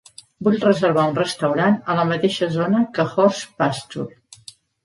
[0.45, 4.53] Vull reservar un restaurant a la mateixa zona que Horse Pasture.